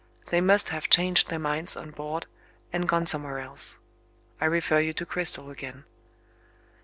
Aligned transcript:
They 0.31 0.41
must 0.41 0.69
have 0.69 0.89
changed 0.89 1.27
their 1.29 1.37
minds 1.37 1.77
on 1.77 1.91
board, 1.91 2.25
and 2.73 2.89
gone 2.89 3.05
somewhere 3.05 3.37
else. 3.37 3.77
I 4.41 4.45
refer 4.45 4.79
you 4.79 4.93
to 4.93 5.05
Cristel 5.05 5.51
again. 5.51 5.83